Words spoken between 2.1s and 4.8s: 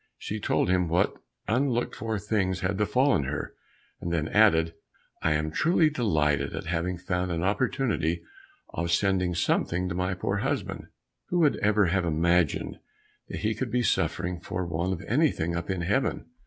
things had befallen her, and then added,